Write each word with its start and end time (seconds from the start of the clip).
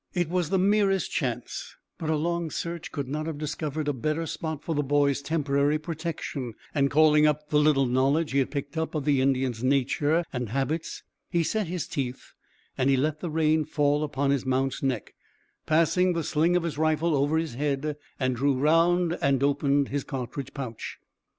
It 0.15 0.29
was 0.31 0.49
the 0.49 0.57
merest 0.57 1.11
chance, 1.11 1.75
but 1.99 2.09
a 2.09 2.15
long 2.15 2.49
search 2.49 2.91
could 2.91 3.07
not 3.07 3.27
have 3.27 3.37
discovered 3.37 3.87
a 3.87 3.93
better 3.93 4.25
spot 4.25 4.63
for 4.63 4.73
the 4.73 4.81
boy's 4.81 5.21
temporary 5.21 5.77
protection, 5.77 6.55
and 6.73 6.89
calling 6.89 7.27
up 7.27 7.49
the 7.49 7.59
little 7.59 7.85
knowledge 7.85 8.31
he 8.31 8.39
had 8.39 8.49
picked 8.49 8.79
up 8.79 8.95
of 8.95 9.05
the 9.05 9.21
Indians' 9.21 9.63
nature 9.63 10.23
and 10.33 10.49
habits, 10.49 11.03
he 11.29 11.43
set 11.43 11.67
his 11.67 11.85
teeth 11.87 12.33
as 12.79 12.87
he 12.87 12.97
let 12.97 13.19
the 13.19 13.29
rein 13.29 13.63
fall 13.63 14.03
upon 14.03 14.31
his 14.31 14.43
mount's 14.43 14.81
neck, 14.81 15.13
passed 15.67 15.93
the 15.93 16.23
sling 16.23 16.55
of 16.55 16.63
his 16.63 16.79
rifle 16.79 17.15
over 17.15 17.37
his 17.37 17.53
head, 17.53 17.95
and 18.19 18.35
drew 18.37 18.55
round 18.55 19.15
and 19.21 19.43
opened 19.43 19.89
his 19.89 20.03
cartridge 20.03 20.51
pouch. 20.55 20.97